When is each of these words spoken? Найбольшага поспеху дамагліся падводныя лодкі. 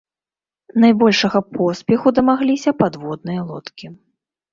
Найбольшага 0.83 1.39
поспеху 1.57 2.13
дамагліся 2.19 2.73
падводныя 2.81 3.41
лодкі. 3.51 3.85